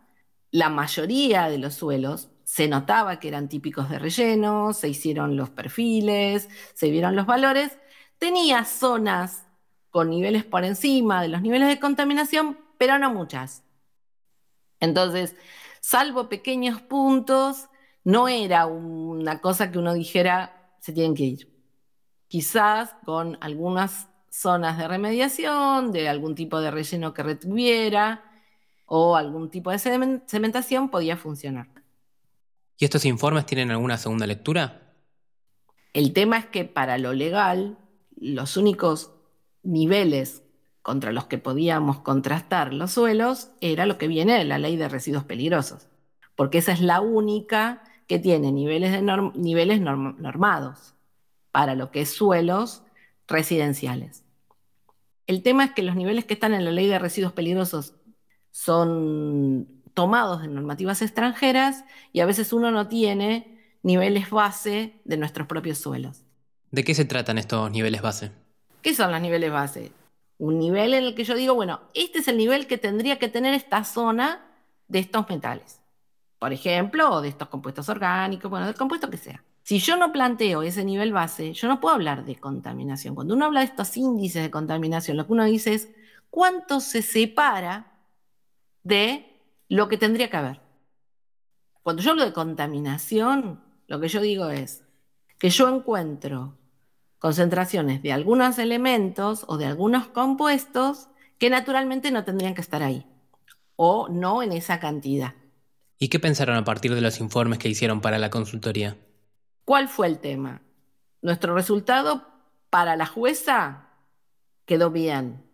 la 0.49 0.69
mayoría 0.69 1.49
de 1.49 1.57
los 1.57 1.73
suelos 1.73 2.29
se 2.51 2.67
notaba 2.67 3.17
que 3.17 3.29
eran 3.29 3.47
típicos 3.47 3.89
de 3.89 3.97
relleno, 3.97 4.73
se 4.73 4.89
hicieron 4.89 5.37
los 5.37 5.49
perfiles, 5.49 6.49
se 6.73 6.91
vieron 6.91 7.15
los 7.15 7.25
valores, 7.25 7.77
tenía 8.17 8.65
zonas 8.65 9.45
con 9.89 10.09
niveles 10.09 10.43
por 10.43 10.65
encima 10.65 11.21
de 11.21 11.29
los 11.29 11.41
niveles 11.41 11.69
de 11.69 11.79
contaminación, 11.79 12.59
pero 12.77 12.99
no 12.99 13.09
muchas. 13.13 13.63
Entonces, 14.81 15.33
salvo 15.79 16.27
pequeños 16.27 16.81
puntos, 16.81 17.69
no 18.03 18.27
era 18.27 18.65
una 18.65 19.39
cosa 19.39 19.71
que 19.71 19.79
uno 19.79 19.93
dijera, 19.93 20.75
se 20.81 20.91
tienen 20.91 21.15
que 21.15 21.23
ir. 21.23 21.49
Quizás 22.27 22.95
con 23.05 23.37
algunas 23.39 24.09
zonas 24.29 24.77
de 24.77 24.89
remediación, 24.89 25.93
de 25.93 26.09
algún 26.09 26.35
tipo 26.35 26.59
de 26.59 26.69
relleno 26.69 27.13
que 27.13 27.23
retuviera 27.23 28.29
o 28.85 29.15
algún 29.15 29.49
tipo 29.49 29.71
de 29.71 29.79
cementación 29.79 30.89
podía 30.89 31.15
funcionar. 31.15 31.80
¿Y 32.81 32.85
estos 32.85 33.05
informes 33.05 33.45
tienen 33.45 33.69
alguna 33.69 33.95
segunda 33.99 34.25
lectura? 34.25 34.95
El 35.93 36.13
tema 36.13 36.39
es 36.39 36.47
que 36.47 36.65
para 36.65 36.97
lo 36.97 37.13
legal, 37.13 37.77
los 38.15 38.57
únicos 38.57 39.11
niveles 39.61 40.41
contra 40.81 41.11
los 41.11 41.25
que 41.25 41.37
podíamos 41.37 41.99
contrastar 41.99 42.73
los 42.73 42.93
suelos 42.93 43.51
era 43.61 43.85
lo 43.85 43.99
que 43.99 44.07
viene 44.07 44.35
de 44.35 44.45
la 44.45 44.57
ley 44.57 44.77
de 44.77 44.89
residuos 44.89 45.23
peligrosos, 45.25 45.89
porque 46.35 46.57
esa 46.57 46.71
es 46.71 46.81
la 46.81 47.01
única 47.01 47.83
que 48.07 48.17
tiene 48.17 48.51
niveles, 48.51 48.93
de 48.93 49.31
niveles 49.35 49.79
normados 49.79 50.95
para 51.51 51.75
lo 51.75 51.91
que 51.91 52.01
es 52.01 52.09
suelos 52.09 52.81
residenciales. 53.27 54.23
El 55.27 55.43
tema 55.43 55.65
es 55.65 55.71
que 55.73 55.83
los 55.83 55.95
niveles 55.95 56.25
que 56.25 56.33
están 56.33 56.55
en 56.55 56.65
la 56.65 56.71
ley 56.71 56.87
de 56.87 56.97
residuos 56.97 57.33
peligrosos 57.33 57.93
son 58.49 59.80
tomados 59.93 60.41
de 60.41 60.47
normativas 60.47 61.01
extranjeras 61.01 61.85
y 62.13 62.19
a 62.19 62.25
veces 62.25 62.53
uno 62.53 62.71
no 62.71 62.87
tiene 62.87 63.59
niveles 63.83 64.29
base 64.29 64.93
de 65.05 65.17
nuestros 65.17 65.47
propios 65.47 65.77
suelos. 65.77 66.23
¿De 66.71 66.83
qué 66.83 66.95
se 66.95 67.05
tratan 67.05 67.37
estos 67.37 67.71
niveles 67.71 68.01
base? 68.01 68.31
¿Qué 68.81 68.93
son 68.93 69.11
los 69.11 69.21
niveles 69.21 69.51
base? 69.51 69.91
Un 70.37 70.57
nivel 70.59 70.93
en 70.93 71.03
el 71.03 71.15
que 71.15 71.23
yo 71.23 71.35
digo, 71.35 71.53
bueno, 71.53 71.81
este 71.93 72.19
es 72.19 72.27
el 72.27 72.37
nivel 72.37 72.67
que 72.67 72.77
tendría 72.77 73.19
que 73.19 73.27
tener 73.27 73.53
esta 73.53 73.83
zona 73.83 74.45
de 74.87 74.99
estos 74.99 75.29
metales. 75.29 75.81
Por 76.39 76.53
ejemplo, 76.53 77.11
o 77.11 77.21
de 77.21 77.29
estos 77.29 77.49
compuestos 77.49 77.87
orgánicos, 77.89 78.49
bueno, 78.49 78.65
del 78.65 78.75
compuesto 78.75 79.09
que 79.09 79.17
sea. 79.17 79.43
Si 79.63 79.79
yo 79.79 79.95
no 79.95 80.11
planteo 80.11 80.63
ese 80.63 80.83
nivel 80.83 81.13
base, 81.13 81.53
yo 81.53 81.67
no 81.67 81.79
puedo 81.79 81.93
hablar 81.93 82.25
de 82.25 82.35
contaminación. 82.35 83.13
Cuando 83.13 83.35
uno 83.35 83.45
habla 83.45 83.59
de 83.59 83.67
estos 83.67 83.95
índices 83.95 84.41
de 84.41 84.49
contaminación, 84.49 85.17
lo 85.17 85.27
que 85.27 85.33
uno 85.33 85.45
dice 85.45 85.73
es 85.73 85.89
cuánto 86.31 86.79
se 86.79 87.03
separa 87.03 87.91
de 88.83 89.30
lo 89.71 89.87
que 89.87 89.97
tendría 89.97 90.29
que 90.29 90.35
haber. 90.35 90.59
Cuando 91.81 92.01
yo 92.01 92.11
hablo 92.11 92.25
de 92.25 92.33
contaminación, 92.33 93.63
lo 93.87 94.01
que 94.01 94.09
yo 94.09 94.19
digo 94.19 94.49
es 94.49 94.83
que 95.37 95.49
yo 95.49 95.73
encuentro 95.73 96.57
concentraciones 97.19 98.03
de 98.03 98.11
algunos 98.11 98.59
elementos 98.59 99.45
o 99.47 99.57
de 99.57 99.67
algunos 99.67 100.07
compuestos 100.07 101.07
que 101.37 101.49
naturalmente 101.49 102.11
no 102.11 102.25
tendrían 102.25 102.53
que 102.53 102.59
estar 102.59 102.83
ahí 102.83 103.05
o 103.77 104.09
no 104.09 104.43
en 104.43 104.51
esa 104.51 104.81
cantidad. 104.81 105.35
¿Y 105.97 106.09
qué 106.09 106.19
pensaron 106.19 106.57
a 106.57 106.65
partir 106.65 106.93
de 106.93 106.99
los 106.99 107.21
informes 107.21 107.57
que 107.57 107.69
hicieron 107.69 108.01
para 108.01 108.19
la 108.19 108.29
consultoría? 108.29 108.97
¿Cuál 109.63 109.87
fue 109.87 110.07
el 110.07 110.19
tema? 110.19 110.63
Nuestro 111.21 111.55
resultado 111.55 112.27
para 112.69 112.97
la 112.97 113.05
jueza 113.05 113.87
quedó 114.65 114.91
bien. 114.91 115.45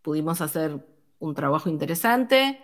Pudimos 0.00 0.40
hacer 0.42 0.86
un 1.18 1.34
trabajo 1.34 1.68
interesante, 1.68 2.63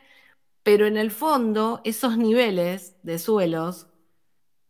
pero 0.62 0.86
en 0.86 0.96
el 0.96 1.10
fondo, 1.10 1.80
esos 1.84 2.16
niveles 2.18 2.96
de 3.02 3.18
suelos 3.18 3.86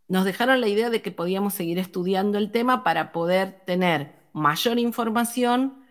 nos 0.09 0.25
dejaron 0.25 0.61
la 0.61 0.69
idea 0.69 0.91
de 0.91 1.03
que 1.03 1.13
podíamos 1.13 1.55
seguir 1.55 1.79
estudiando 1.79 2.39
el 2.39 2.51
tema 2.51 2.83
para 2.85 3.13
poder 3.13 3.63
tener 3.65 4.15
mayor 4.33 4.79
información 4.79 5.85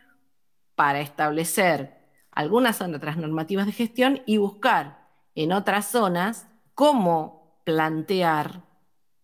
para 0.75 1.01
establecer 1.01 1.97
algunas 2.31 2.81
otras 2.81 3.17
normativas 3.17 3.65
de 3.65 3.71
gestión 3.73 4.21
y 4.25 4.37
buscar 4.37 5.07
en 5.35 5.51
otras 5.51 5.87
zonas 5.87 6.47
cómo 6.73 7.61
plantear 7.65 8.63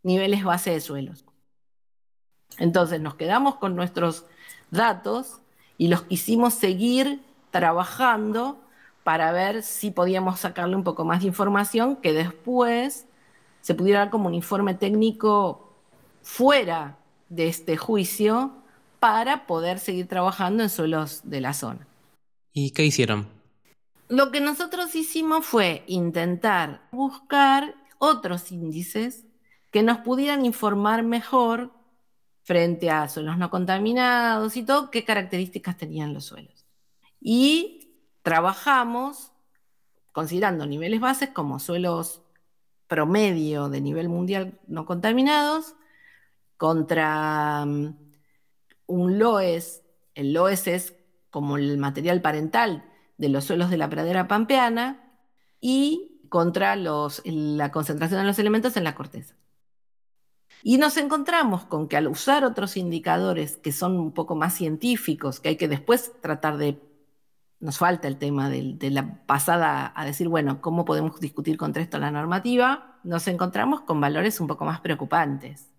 niveles 0.03 0.43
base 0.43 0.71
de 0.71 0.81
suelos. 0.81 1.25
Entonces 2.57 3.01
nos 3.01 3.15
quedamos 3.15 3.55
con 3.55 3.75
nuestros 3.75 4.25
datos 4.71 5.41
y 5.77 5.87
los 5.87 6.03
quisimos 6.03 6.53
seguir 6.53 7.21
trabajando 7.51 8.64
para 9.05 9.31
ver 9.31 9.61
si 9.61 9.91
podíamos 9.91 10.39
sacarle 10.39 10.75
un 10.75 10.83
poco 10.83 11.05
más 11.05 11.21
de 11.21 11.27
información 11.27 11.97
que 11.97 12.11
después 12.11 13.05
se 13.61 13.75
pudiera 13.75 13.99
dar 13.99 14.09
como 14.09 14.29
un 14.29 14.33
informe 14.33 14.73
técnico 14.73 15.77
fuera 16.23 16.97
de 17.29 17.47
este 17.47 17.77
juicio 17.77 18.63
para 18.99 19.45
poder 19.45 19.77
seguir 19.77 20.07
trabajando 20.07 20.63
en 20.63 20.71
suelos 20.71 21.21
de 21.23 21.39
la 21.39 21.53
zona. 21.53 21.85
¿Y 22.51 22.71
qué 22.71 22.83
hicieron? 22.83 23.27
Lo 24.09 24.31
que 24.31 24.41
nosotros 24.41 24.95
hicimos 24.95 25.45
fue 25.45 25.83
intentar 25.85 26.87
buscar 26.91 27.75
otros 27.99 28.51
índices 28.51 29.23
que 29.69 29.83
nos 29.83 29.99
pudieran 29.99 30.47
informar 30.47 31.03
mejor 31.03 31.71
frente 32.41 32.89
a 32.89 33.07
suelos 33.07 33.37
no 33.37 33.51
contaminados 33.51 34.57
y 34.57 34.63
todo, 34.63 34.89
qué 34.89 35.03
características 35.03 35.77
tenían 35.77 36.11
los 36.11 36.25
suelos. 36.25 36.65
Y 37.21 37.84
trabajamos 38.25 39.31
considerando 40.11 40.65
niveles 40.65 40.99
bases 40.99 41.29
como 41.29 41.59
suelos 41.59 42.23
promedio 42.87 43.69
de 43.69 43.81
nivel 43.81 44.09
mundial 44.09 44.59
no 44.65 44.87
contaminados 44.87 45.75
contra 46.57 47.63
mm, 47.67 47.95
un 48.87 49.19
LOES. 49.19 49.83
El 50.15 50.33
LOES 50.33 50.67
es 50.67 50.95
como 51.29 51.57
el 51.57 51.77
material 51.77 52.23
parental 52.23 52.83
de 53.19 53.29
los 53.29 53.43
suelos 53.43 53.69
de 53.69 53.77
la 53.77 53.91
pradera 53.91 54.27
pampeana 54.27 55.19
y 55.61 56.25
contra 56.29 56.75
la 56.75 57.71
concentración 57.71 58.21
de 58.21 58.27
los 58.27 58.39
elementos 58.39 58.75
en 58.75 58.85
la 58.85 58.95
corteza. 58.95 59.35
Y 60.63 60.79
nos 60.79 60.97
encontramos 60.97 61.65
con 61.65 61.87
que 61.87 61.97
al 61.97 62.07
usar 62.07 62.43
otros 62.43 62.75
indicadores 62.75 63.57
que 63.57 63.71
son 63.71 63.99
un 63.99 64.13
poco 64.13 64.33
más 64.35 64.55
científicos, 64.55 65.39
que 65.39 65.49
hay 65.49 65.57
que 65.57 65.67
después 65.67 66.11
tratar 66.21 66.57
de 66.57 66.94
nos 67.59 67.77
falta 67.77 68.07
el 68.07 68.17
tema 68.17 68.49
de, 68.49 68.77
la 68.91 69.25
pasada 69.25 69.93
a 69.95 70.05
decir, 70.05 70.27
bueno, 70.27 70.61
¿cómo 70.61 70.85
podemos 70.85 71.19
discutir 71.19 71.57
contra 71.57 71.81
esto 71.81 71.97
la 71.97 72.11
normativa? 72.11 72.99
Nos 73.03 73.27
encontramos 73.27 73.81
con 73.81 74.01
valores 74.01 74.39
un 74.39 74.47
poco 74.47 74.65
más 74.65 74.81
preocupantes. 74.81 75.71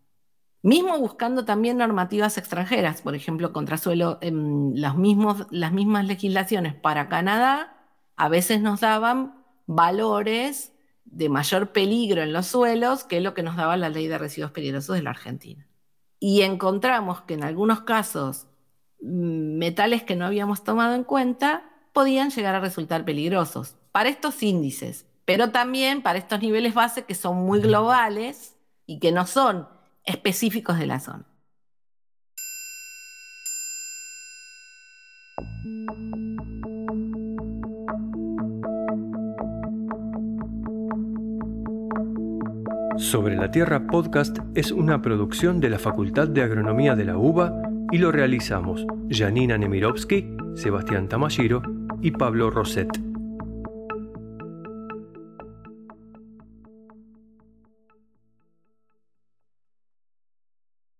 Mismo 0.63 0.99
buscando 0.99 1.45
también 1.45 1.79
normativas 1.79 2.39
extranjeras, 2.39 3.03
por 3.03 3.15
ejemplo, 3.15 3.53
contra 3.53 3.79
suelo, 3.79 4.19
em, 4.21 4.75
las 4.75 4.97
mismas 4.97 6.07
legislaciones 6.07 6.75
para 6.75 7.09
Canadá 7.09 7.77
a 8.17 8.29
veces 8.29 8.61
nos 8.61 8.81
daban 8.81 9.45
valores 9.67 10.73
de 11.05 11.29
mayor 11.29 11.73
peligro 11.73 12.23
en 12.23 12.33
los 12.33 12.47
suelos 12.47 13.05
que 13.05 13.21
lo 13.21 13.35
que 13.35 13.43
nos 13.43 13.57
daba 13.57 13.77
la 13.77 13.91
ley 13.91 14.09
de 14.09 14.19
residuos 14.19 14.51
peligrosos 14.51 14.97
de 14.97 15.03
la 15.03 15.11
Argentina. 15.11 15.69
Y 16.19 16.43
encontramos 16.43 17.23
que 17.23 17.35
en 17.35 17.45
algunos 17.45 17.83
casos 17.83 18.49
metales 19.01 20.03
que 20.03 20.17
no 20.17 20.27
habíamos 20.27 20.65
tomado 20.65 20.95
en 20.95 21.05
cuenta 21.05 21.65
podían 21.93 22.31
llegar 22.31 22.55
a 22.55 22.61
resultar 22.61 23.05
peligrosos 23.05 23.77
para 23.93 24.09
estos 24.09 24.43
índices, 24.43 25.07
pero 25.25 25.51
también 25.51 26.03
para 26.03 26.19
estos 26.19 26.41
niveles 26.41 26.75
base 26.75 27.05
que 27.05 27.15
son 27.15 27.39
muy 27.39 27.61
globales 27.61 28.57
y 28.87 28.99
que 28.99 29.13
no 29.13 29.27
son 29.27 29.69
específicos 30.05 30.79
de 30.79 30.87
la 30.87 31.01
zona. 31.01 31.25
Sobre 42.99 43.37
la 43.37 43.51
Tierra 43.51 43.87
Podcast 43.87 44.39
es 44.55 44.73
una 44.73 45.03
producción 45.03 45.61
de 45.61 45.71
la 45.71 45.79
Facultad 45.79 46.29
de 46.29 46.43
Agronomía 46.43 46.97
de 46.97 47.05
la 47.05 47.17
UBA 47.17 47.66
y 47.93 47.99
lo 47.99 48.13
realizamos 48.13 48.85
Janina 49.11 49.59
Nemirovsky, 49.59 50.29
Sebastián 50.55 51.09
Tamashiro 51.09 51.63
y 52.03 52.11
Pablo 52.11 52.51
Roset. 52.51 53.06